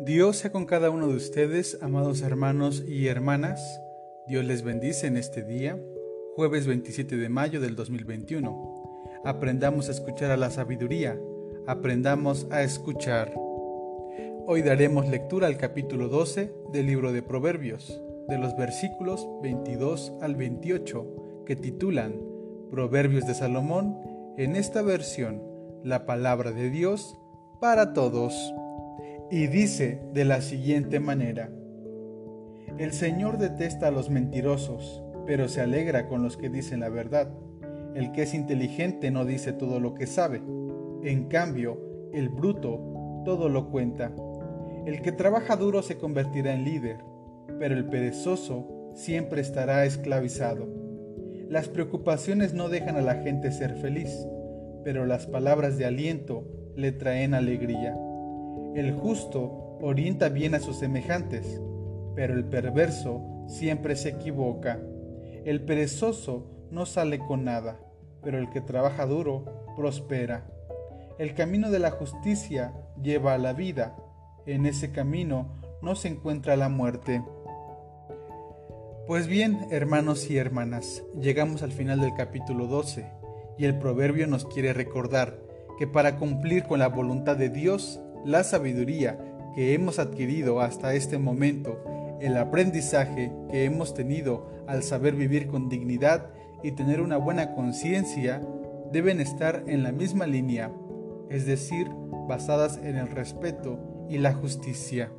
Dios 0.00 0.36
sea 0.36 0.52
con 0.52 0.64
cada 0.64 0.90
uno 0.90 1.08
de 1.08 1.16
ustedes, 1.16 1.76
amados 1.82 2.22
hermanos 2.22 2.84
y 2.86 3.08
hermanas. 3.08 3.80
Dios 4.28 4.44
les 4.44 4.62
bendice 4.62 5.08
en 5.08 5.16
este 5.16 5.42
día, 5.42 5.76
jueves 6.36 6.68
27 6.68 7.16
de 7.16 7.28
mayo 7.28 7.60
del 7.60 7.74
2021. 7.74 9.20
Aprendamos 9.24 9.88
a 9.88 9.90
escuchar 9.90 10.30
a 10.30 10.36
la 10.36 10.50
sabiduría, 10.50 11.18
aprendamos 11.66 12.46
a 12.52 12.62
escuchar. 12.62 13.34
Hoy 14.46 14.62
daremos 14.62 15.08
lectura 15.08 15.48
al 15.48 15.56
capítulo 15.56 16.06
12 16.06 16.52
del 16.72 16.86
libro 16.86 17.12
de 17.12 17.22
Proverbios, 17.22 18.00
de 18.28 18.38
los 18.38 18.56
versículos 18.56 19.26
22 19.42 20.12
al 20.20 20.36
28, 20.36 21.42
que 21.44 21.56
titulan 21.56 22.14
Proverbios 22.70 23.26
de 23.26 23.34
Salomón, 23.34 23.98
en 24.36 24.54
esta 24.54 24.80
versión, 24.80 25.42
la 25.82 26.06
palabra 26.06 26.52
de 26.52 26.70
Dios 26.70 27.18
para 27.60 27.92
todos 27.94 28.54
y 29.30 29.46
dice 29.46 30.00
de 30.14 30.24
la 30.24 30.40
siguiente 30.40 31.00
manera, 31.00 31.50
El 32.78 32.92
Señor 32.92 33.38
detesta 33.38 33.88
a 33.88 33.90
los 33.90 34.08
mentirosos, 34.08 35.02
pero 35.26 35.48
se 35.48 35.60
alegra 35.60 36.06
con 36.08 36.22
los 36.22 36.36
que 36.36 36.48
dicen 36.48 36.80
la 36.80 36.88
verdad. 36.88 37.30
El 37.94 38.12
que 38.12 38.22
es 38.22 38.34
inteligente 38.34 39.10
no 39.10 39.24
dice 39.24 39.52
todo 39.52 39.80
lo 39.80 39.94
que 39.94 40.06
sabe, 40.06 40.40
en 41.02 41.28
cambio, 41.28 42.10
el 42.12 42.28
bruto 42.28 43.22
todo 43.24 43.48
lo 43.48 43.70
cuenta. 43.70 44.12
El 44.86 45.02
que 45.02 45.12
trabaja 45.12 45.56
duro 45.56 45.82
se 45.82 45.98
convertirá 45.98 46.54
en 46.54 46.64
líder, 46.64 46.98
pero 47.58 47.74
el 47.74 47.84
perezoso 47.86 48.92
siempre 48.94 49.40
estará 49.40 49.84
esclavizado. 49.84 50.66
Las 51.48 51.68
preocupaciones 51.68 52.54
no 52.54 52.68
dejan 52.68 52.96
a 52.96 53.02
la 53.02 53.16
gente 53.16 53.52
ser 53.52 53.74
feliz, 53.74 54.26
pero 54.84 55.04
las 55.06 55.26
palabras 55.26 55.76
de 55.76 55.84
aliento 55.84 56.44
le 56.76 56.92
traen 56.92 57.34
alegría. 57.34 57.96
El 58.78 58.92
justo 58.92 59.76
orienta 59.82 60.28
bien 60.28 60.54
a 60.54 60.60
sus 60.60 60.76
semejantes, 60.76 61.60
pero 62.14 62.34
el 62.34 62.44
perverso 62.44 63.20
siempre 63.48 63.96
se 63.96 64.10
equivoca. 64.10 64.78
El 65.44 65.62
perezoso 65.64 66.46
no 66.70 66.86
sale 66.86 67.18
con 67.18 67.42
nada, 67.42 67.80
pero 68.22 68.38
el 68.38 68.48
que 68.50 68.60
trabaja 68.60 69.04
duro 69.04 69.64
prospera. 69.74 70.46
El 71.18 71.34
camino 71.34 71.72
de 71.72 71.80
la 71.80 71.90
justicia 71.90 72.72
lleva 73.02 73.34
a 73.34 73.38
la 73.38 73.52
vida, 73.52 73.96
en 74.46 74.64
ese 74.64 74.92
camino 74.92 75.56
no 75.82 75.96
se 75.96 76.06
encuentra 76.06 76.56
la 76.56 76.68
muerte. 76.68 77.20
Pues 79.08 79.26
bien, 79.26 79.66
hermanos 79.72 80.30
y 80.30 80.36
hermanas, 80.36 81.02
llegamos 81.20 81.64
al 81.64 81.72
final 81.72 82.00
del 82.00 82.14
capítulo 82.14 82.68
12 82.68 83.10
y 83.58 83.64
el 83.64 83.76
proverbio 83.80 84.28
nos 84.28 84.44
quiere 84.44 84.72
recordar 84.72 85.36
que 85.80 85.88
para 85.88 86.16
cumplir 86.16 86.62
con 86.62 86.78
la 86.78 86.88
voluntad 86.88 87.36
de 87.36 87.48
Dios 87.48 88.00
la 88.24 88.44
sabiduría 88.44 89.18
que 89.54 89.74
hemos 89.74 89.98
adquirido 89.98 90.60
hasta 90.60 90.94
este 90.94 91.18
momento, 91.18 91.82
el 92.20 92.36
aprendizaje 92.36 93.32
que 93.50 93.64
hemos 93.64 93.94
tenido 93.94 94.50
al 94.66 94.82
saber 94.82 95.14
vivir 95.14 95.48
con 95.48 95.68
dignidad 95.68 96.30
y 96.62 96.72
tener 96.72 97.00
una 97.00 97.16
buena 97.16 97.54
conciencia, 97.54 98.40
deben 98.92 99.20
estar 99.20 99.64
en 99.66 99.82
la 99.82 99.92
misma 99.92 100.26
línea, 100.26 100.72
es 101.30 101.46
decir, 101.46 101.88
basadas 102.28 102.78
en 102.78 102.96
el 102.96 103.08
respeto 103.08 103.78
y 104.08 104.18
la 104.18 104.32
justicia. 104.32 105.10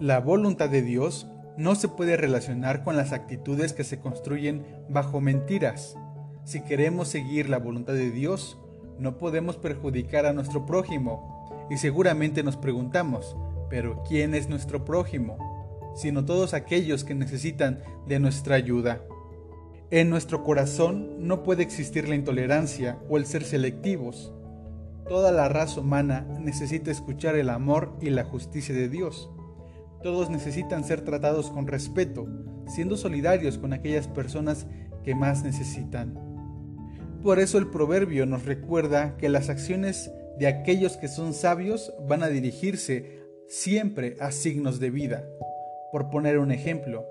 La 0.00 0.20
voluntad 0.20 0.68
de 0.68 0.82
Dios 0.82 1.28
no 1.56 1.74
se 1.74 1.88
puede 1.88 2.16
relacionar 2.16 2.82
con 2.82 2.96
las 2.96 3.12
actitudes 3.12 3.72
que 3.72 3.84
se 3.84 4.00
construyen 4.00 4.64
bajo 4.88 5.20
mentiras. 5.20 5.96
Si 6.44 6.62
queremos 6.62 7.08
seguir 7.08 7.48
la 7.48 7.58
voluntad 7.58 7.94
de 7.94 8.10
Dios, 8.10 8.58
no 8.98 9.18
podemos 9.18 9.56
perjudicar 9.56 10.26
a 10.26 10.32
nuestro 10.32 10.66
prójimo 10.66 11.33
y 11.70 11.76
seguramente 11.78 12.42
nos 12.42 12.56
preguntamos, 12.56 13.36
pero 13.70 14.02
¿quién 14.06 14.34
es 14.34 14.48
nuestro 14.48 14.84
prójimo? 14.84 15.38
Sino 15.96 16.24
todos 16.24 16.54
aquellos 16.54 17.04
que 17.04 17.14
necesitan 17.14 17.82
de 18.06 18.18
nuestra 18.18 18.56
ayuda. 18.56 19.00
En 19.90 20.10
nuestro 20.10 20.42
corazón 20.42 21.26
no 21.26 21.42
puede 21.42 21.62
existir 21.62 22.08
la 22.08 22.14
intolerancia 22.14 22.98
o 23.08 23.16
el 23.16 23.26
ser 23.26 23.44
selectivos. 23.44 24.32
Toda 25.08 25.30
la 25.32 25.48
raza 25.48 25.80
humana 25.80 26.26
necesita 26.40 26.90
escuchar 26.90 27.36
el 27.36 27.50
amor 27.50 27.96
y 28.00 28.10
la 28.10 28.24
justicia 28.24 28.74
de 28.74 28.88
Dios. 28.88 29.30
Todos 30.02 30.30
necesitan 30.30 30.84
ser 30.84 31.02
tratados 31.02 31.50
con 31.50 31.66
respeto, 31.66 32.26
siendo 32.66 32.96
solidarios 32.96 33.58
con 33.58 33.72
aquellas 33.72 34.08
personas 34.08 34.66
que 35.02 35.14
más 35.14 35.44
necesitan. 35.44 36.18
Por 37.22 37.38
eso 37.38 37.58
el 37.58 37.68
proverbio 37.68 38.26
nos 38.26 38.44
recuerda 38.44 39.16
que 39.16 39.28
las 39.28 39.48
acciones 39.48 40.10
de 40.38 40.46
aquellos 40.46 40.96
que 40.96 41.08
son 41.08 41.34
sabios 41.34 41.92
van 42.06 42.22
a 42.22 42.28
dirigirse 42.28 43.20
siempre 43.46 44.16
a 44.20 44.32
signos 44.32 44.80
de 44.80 44.90
vida. 44.90 45.28
Por 45.92 46.10
poner 46.10 46.38
un 46.38 46.50
ejemplo, 46.50 47.06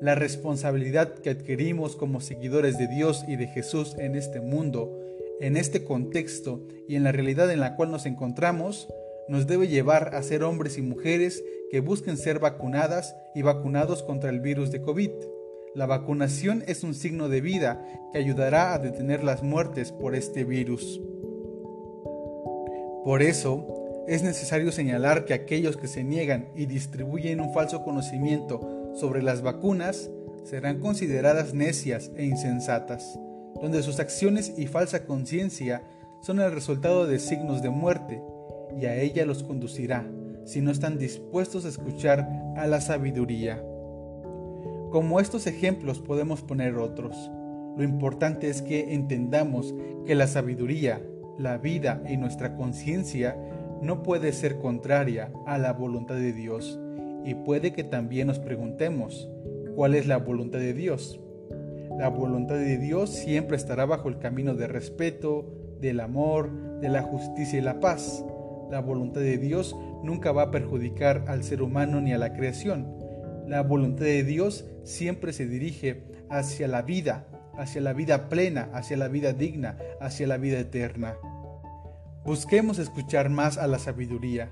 la 0.00 0.14
responsabilidad 0.14 1.14
que 1.14 1.30
adquirimos 1.30 1.96
como 1.96 2.20
seguidores 2.20 2.78
de 2.78 2.88
Dios 2.88 3.24
y 3.28 3.36
de 3.36 3.46
Jesús 3.46 3.94
en 3.98 4.16
este 4.16 4.40
mundo, 4.40 4.98
en 5.40 5.56
este 5.56 5.84
contexto 5.84 6.66
y 6.88 6.96
en 6.96 7.04
la 7.04 7.12
realidad 7.12 7.50
en 7.50 7.60
la 7.60 7.76
cual 7.76 7.90
nos 7.90 8.06
encontramos, 8.06 8.88
nos 9.28 9.46
debe 9.46 9.68
llevar 9.68 10.14
a 10.14 10.22
ser 10.22 10.42
hombres 10.42 10.78
y 10.78 10.82
mujeres 10.82 11.42
que 11.70 11.80
busquen 11.80 12.16
ser 12.16 12.38
vacunadas 12.38 13.16
y 13.34 13.42
vacunados 13.42 14.02
contra 14.02 14.30
el 14.30 14.40
virus 14.40 14.70
de 14.70 14.82
COVID. 14.82 15.10
La 15.74 15.86
vacunación 15.86 16.62
es 16.66 16.84
un 16.84 16.94
signo 16.94 17.28
de 17.28 17.40
vida 17.40 17.84
que 18.12 18.18
ayudará 18.18 18.74
a 18.74 18.78
detener 18.78 19.24
las 19.24 19.42
muertes 19.42 19.90
por 19.90 20.14
este 20.14 20.44
virus. 20.44 21.00
Por 23.04 23.22
eso, 23.22 24.04
es 24.08 24.22
necesario 24.22 24.72
señalar 24.72 25.26
que 25.26 25.34
aquellos 25.34 25.76
que 25.76 25.88
se 25.88 26.04
niegan 26.04 26.48
y 26.56 26.66
distribuyen 26.66 27.40
un 27.40 27.52
falso 27.52 27.84
conocimiento 27.84 28.92
sobre 28.94 29.22
las 29.22 29.42
vacunas 29.42 30.10
serán 30.44 30.80
consideradas 30.80 31.52
necias 31.52 32.10
e 32.16 32.24
insensatas, 32.24 33.18
donde 33.60 33.82
sus 33.82 34.00
acciones 34.00 34.54
y 34.56 34.66
falsa 34.66 35.04
conciencia 35.04 35.82
son 36.22 36.40
el 36.40 36.52
resultado 36.52 37.06
de 37.06 37.18
signos 37.18 37.62
de 37.62 37.70
muerte, 37.70 38.22
y 38.80 38.86
a 38.86 38.96
ella 38.96 39.26
los 39.26 39.42
conducirá 39.42 40.06
si 40.44 40.60
no 40.60 40.70
están 40.70 40.98
dispuestos 40.98 41.64
a 41.64 41.68
escuchar 41.68 42.28
a 42.56 42.66
la 42.66 42.80
sabiduría. 42.80 43.62
Como 44.90 45.20
estos 45.20 45.46
ejemplos 45.46 46.00
podemos 46.00 46.42
poner 46.42 46.76
otros. 46.76 47.30
Lo 47.76 47.82
importante 47.82 48.48
es 48.48 48.62
que 48.62 48.94
entendamos 48.94 49.74
que 50.06 50.14
la 50.14 50.26
sabiduría 50.26 51.02
la 51.38 51.58
vida 51.58 52.02
y 52.08 52.16
nuestra 52.16 52.56
conciencia 52.56 53.36
no 53.82 54.02
puede 54.02 54.32
ser 54.32 54.58
contraria 54.58 55.32
a 55.46 55.58
la 55.58 55.72
voluntad 55.72 56.14
de 56.14 56.32
Dios 56.32 56.78
y 57.24 57.34
puede 57.34 57.72
que 57.72 57.84
también 57.84 58.26
nos 58.26 58.38
preguntemos, 58.38 59.28
¿cuál 59.74 59.94
es 59.94 60.06
la 60.06 60.18
voluntad 60.18 60.58
de 60.58 60.74
Dios? 60.74 61.20
La 61.98 62.08
voluntad 62.08 62.56
de 62.56 62.76
Dios 62.76 63.10
siempre 63.10 63.56
estará 63.56 63.86
bajo 63.86 64.08
el 64.08 64.18
camino 64.18 64.54
de 64.54 64.66
respeto, 64.66 65.46
del 65.80 66.00
amor, 66.00 66.50
de 66.80 66.88
la 66.88 67.02
justicia 67.02 67.58
y 67.58 67.62
la 67.62 67.80
paz. 67.80 68.24
La 68.70 68.80
voluntad 68.80 69.20
de 69.20 69.38
Dios 69.38 69.76
nunca 70.02 70.32
va 70.32 70.42
a 70.42 70.50
perjudicar 70.50 71.24
al 71.28 71.44
ser 71.44 71.62
humano 71.62 72.00
ni 72.00 72.12
a 72.12 72.18
la 72.18 72.34
creación. 72.34 72.86
La 73.46 73.62
voluntad 73.62 74.04
de 74.04 74.24
Dios 74.24 74.66
siempre 74.82 75.32
se 75.32 75.46
dirige 75.46 76.02
hacia 76.28 76.68
la 76.68 76.82
vida, 76.82 77.26
hacia 77.58 77.80
la 77.80 77.92
vida 77.92 78.28
plena, 78.28 78.68
hacia 78.72 78.96
la 78.96 79.08
vida 79.08 79.32
digna, 79.32 79.78
hacia 80.00 80.26
la 80.26 80.36
vida 80.36 80.58
eterna. 80.58 81.16
Busquemos 82.24 82.78
escuchar 82.78 83.28
más 83.28 83.58
a 83.58 83.66
la 83.66 83.78
sabiduría. 83.78 84.50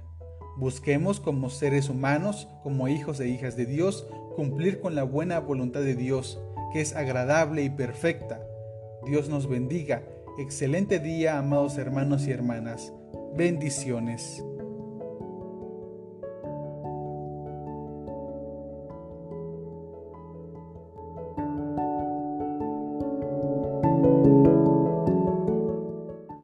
Busquemos 0.58 1.20
como 1.20 1.48
seres 1.48 1.88
humanos, 1.88 2.48
como 2.62 2.88
hijos 2.88 3.18
e 3.20 3.28
hijas 3.28 3.56
de 3.56 3.66
Dios, 3.66 4.06
cumplir 4.36 4.80
con 4.80 4.94
la 4.94 5.04
buena 5.04 5.38
voluntad 5.38 5.80
de 5.80 5.94
Dios, 5.94 6.38
que 6.72 6.81
es 6.81 6.94
agradable 6.94 7.62
y 7.62 7.70
perfecta. 7.70 8.40
Dios 9.06 9.28
nos 9.28 9.49
bendiga. 9.49 10.02
Excelente 10.38 10.99
día, 10.99 11.38
amados 11.38 11.78
hermanos 11.78 12.26
y 12.26 12.32
hermanas. 12.32 12.93
Bendiciones. 13.34 14.44